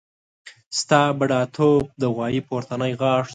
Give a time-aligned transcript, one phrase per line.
[0.79, 3.29] ستا بډاتوب د غوايي پورتنی غاښ شو.